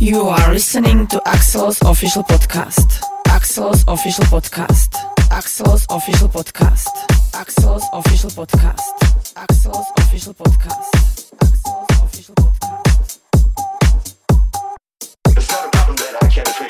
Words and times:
You 0.00 0.22
are 0.22 0.52
listening 0.54 1.06
to 1.08 1.20
Axelo's 1.26 1.78
official 1.82 2.24
podcast. 2.24 3.02
Axelo's 3.26 3.84
official 3.86 4.24
podcast. 4.24 4.94
Axelo's 5.30 5.84
official 5.90 6.26
podcast. 6.26 6.88
Axelo's 7.34 7.84
official 7.92 8.30
podcast. 8.30 8.80
Axelo's 9.36 9.86
official 9.98 10.32
podcast. 10.32 11.34
Axelo's 11.44 12.02
official 12.02 12.34
podcast. 12.34 13.18
It's 15.36 15.50
not 15.50 15.66
a 15.66 15.70
problem 15.70 15.96
that 15.96 16.16
I 16.22 16.28
can't 16.28 16.69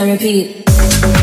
and 0.00 0.12
repeat. 0.12 1.19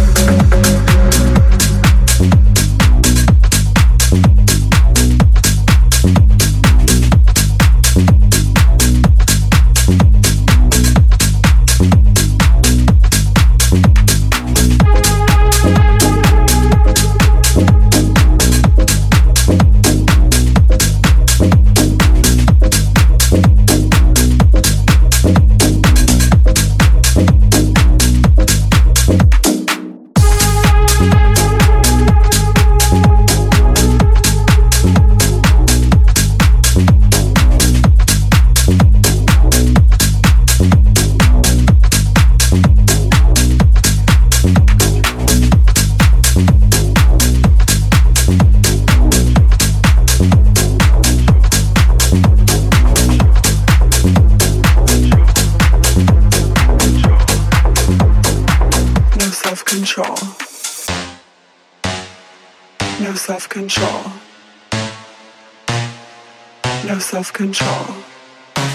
self-control, 67.08 67.86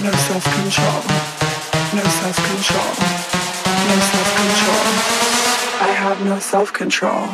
no 0.02 0.10
self-control, 0.10 1.02
no 1.92 2.02
self-control, 2.02 2.94
no 3.88 3.96
self-control. 4.10 4.86
I 5.80 5.82
have 5.94 6.18
no 6.24 6.38
self-control. 6.38 7.28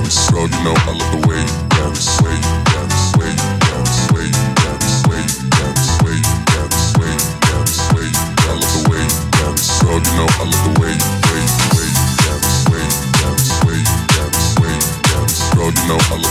Ta-ta. 0.00 0.70
Why 16.10 16.18
the 16.18 16.29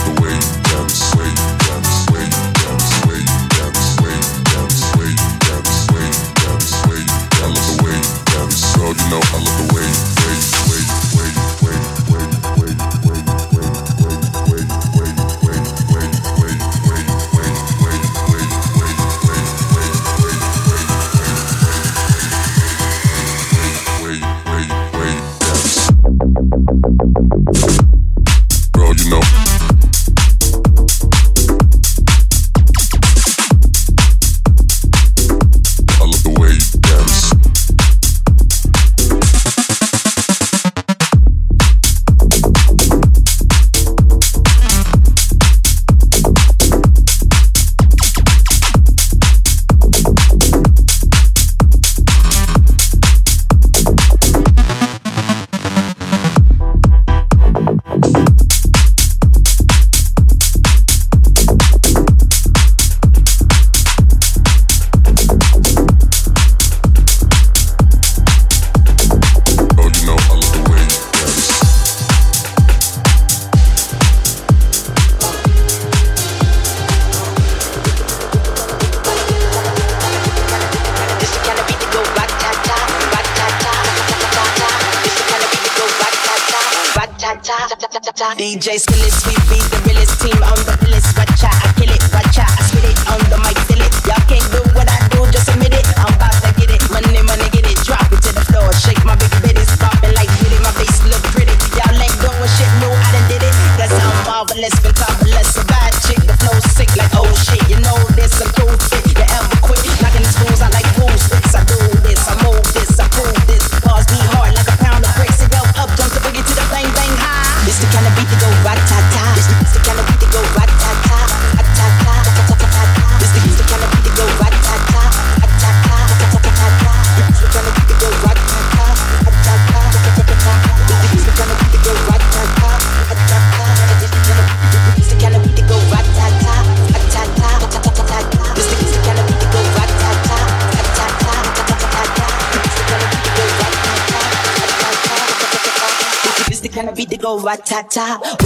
good 147.88 148.39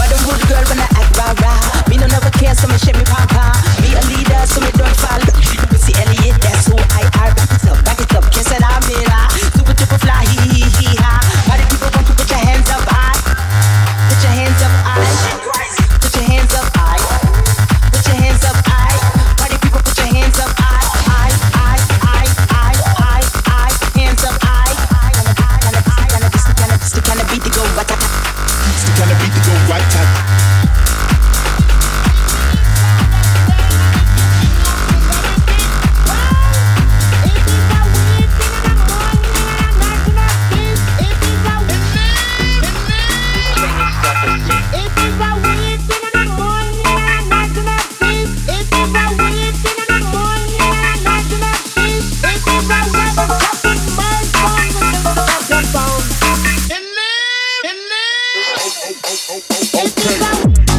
Okay. 59.73 60.74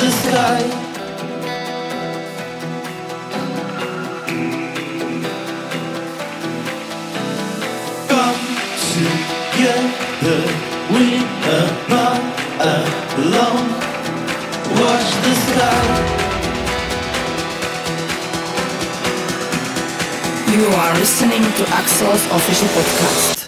the 0.00 0.10
sky. 0.10 0.60
Come 8.08 8.40
together, 8.92 10.40
we 10.94 11.04
are 11.54 11.72
not 11.92 12.20
alone. 13.20 13.68
Watch 14.80 15.10
the 15.24 15.34
sky. 15.46 15.84
You 20.54 20.66
are 20.66 20.94
listening 20.98 21.42
to 21.58 21.62
Axelo's 21.78 22.24
official 22.36 22.68
podcast. 22.68 23.39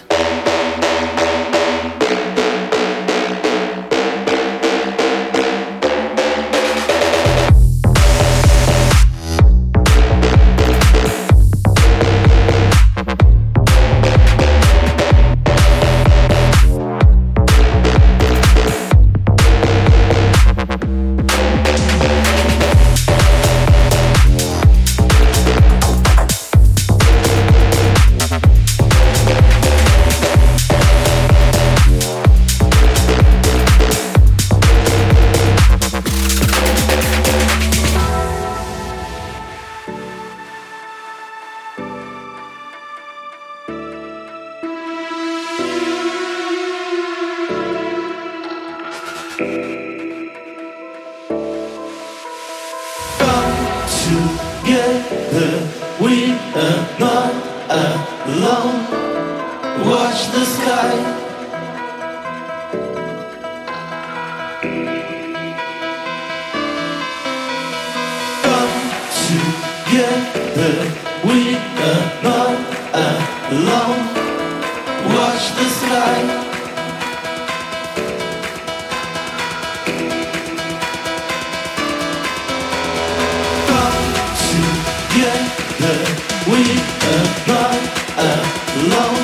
Long. 88.75 89.15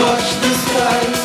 Watch 0.00 0.34
the 0.40 0.54
skies. 0.54 1.23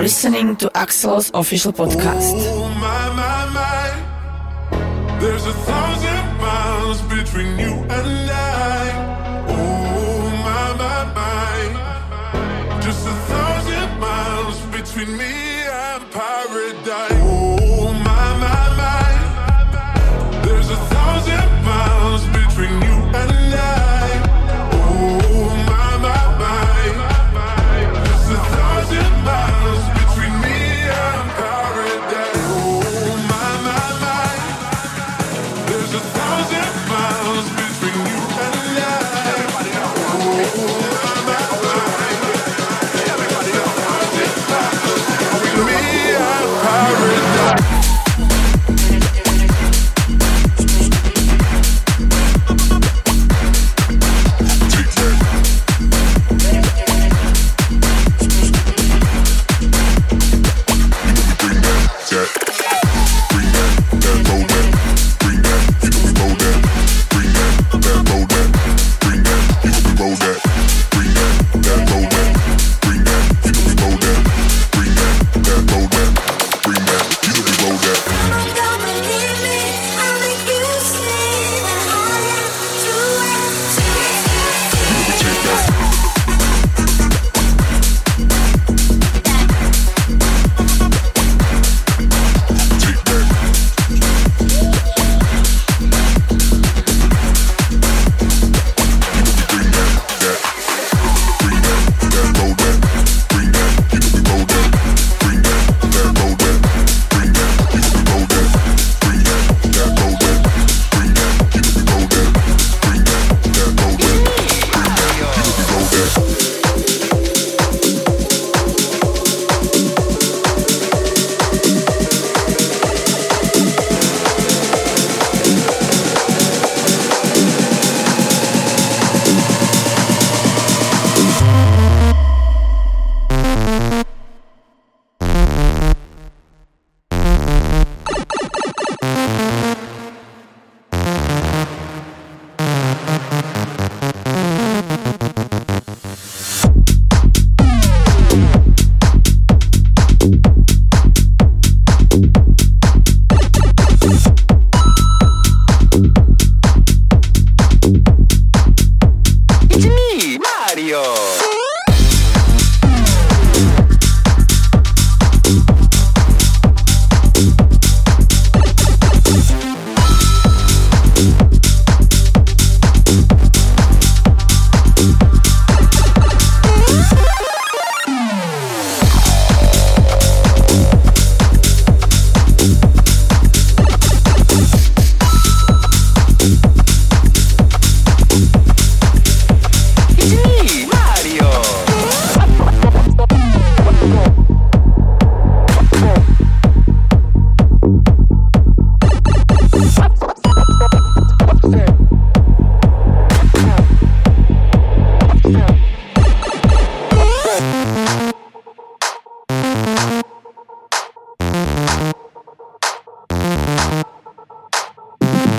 are 0.00 0.04
listening 0.04 0.56
to 0.56 0.66
Axelo's 0.74 1.30
official 1.34 1.72
podcast. 1.72 2.32
Oh, 2.34 2.68
my, 2.80 3.08
my, 3.20 3.44
my. 3.52 5.18
There's 5.20 5.44
a 5.44 5.52
thousand 5.52 6.38
miles 6.38 7.02
between 7.02 7.58
you 7.58 7.79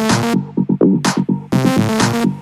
Thank 0.02 0.36
you. 2.26 2.41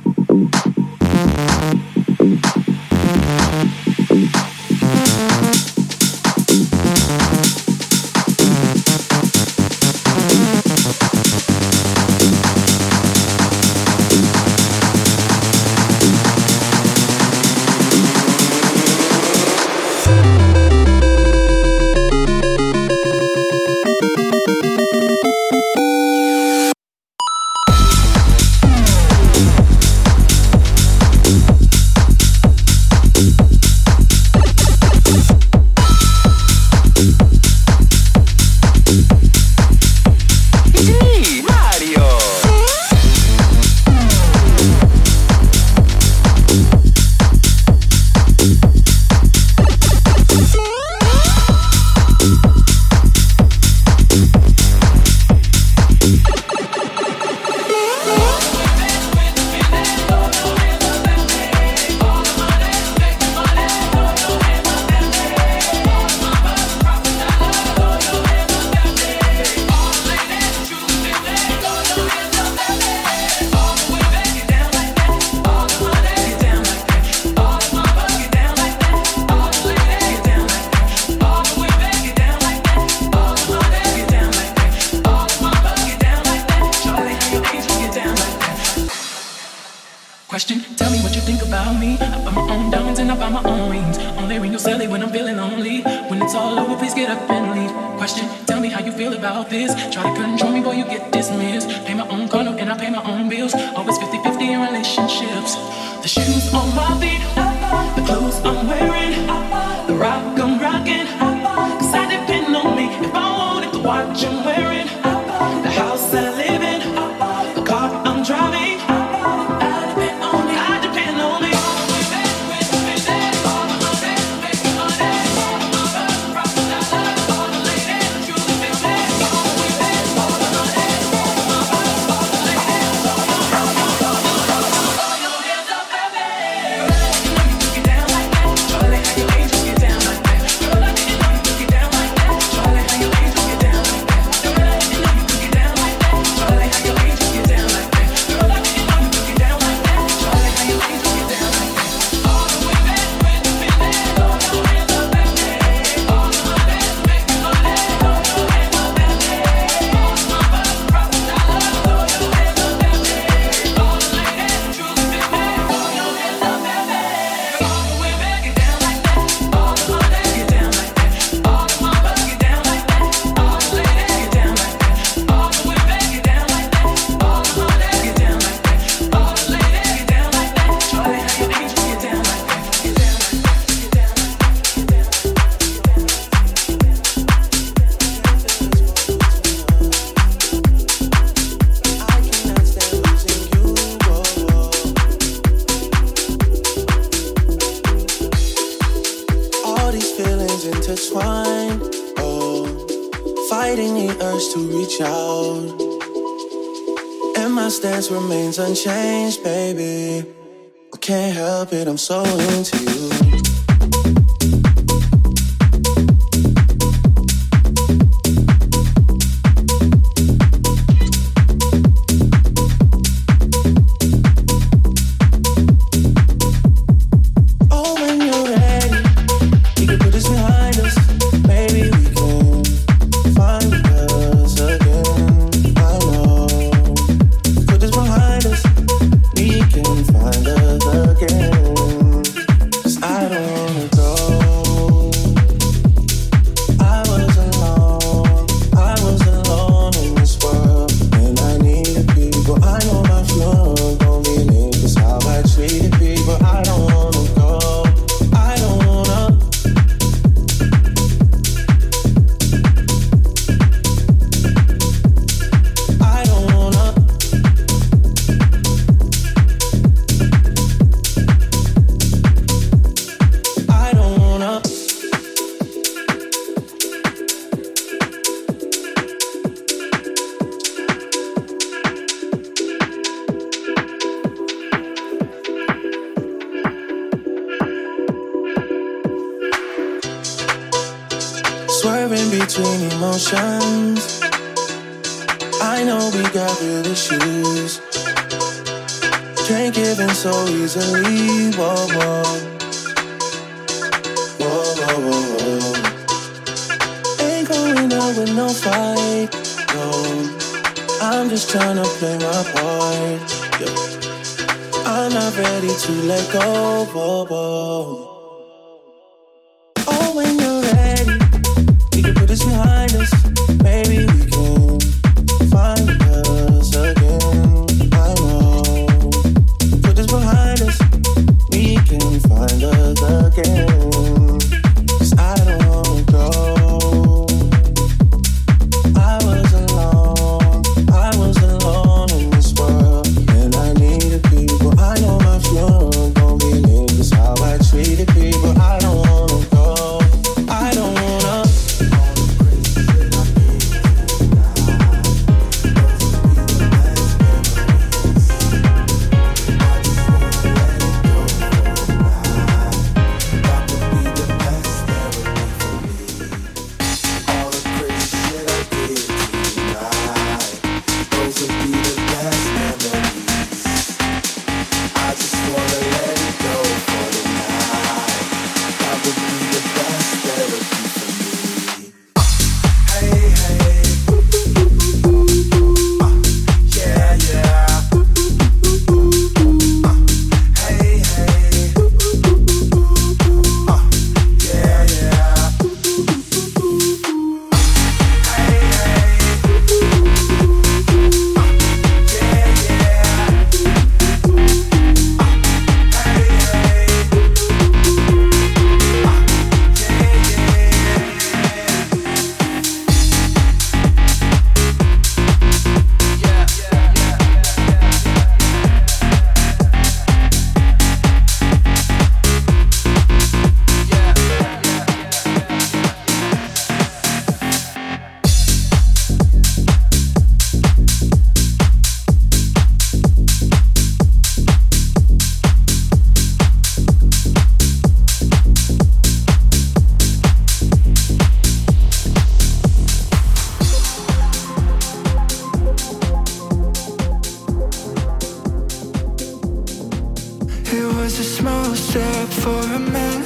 a 451.20 451.24
small 451.24 451.76
step 451.76 452.28
for 452.30 452.62
a 452.76 452.80
man, 452.80 453.22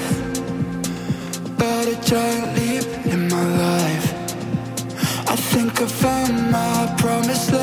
but 1.58 1.88
a 1.88 1.96
giant 2.02 2.58
leap 2.58 2.88
in 3.06 3.28
my 3.30 3.46
life. 3.66 4.14
I 5.30 5.36
think 5.36 5.80
I 5.80 5.86
found 5.86 6.52
my 6.52 6.96
promised 6.98 7.52
land. 7.52 7.63